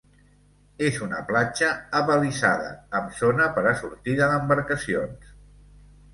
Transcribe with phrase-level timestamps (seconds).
[0.85, 1.69] És una platja
[1.99, 5.31] abalisada, amb zona per a sortida d'embarcacions.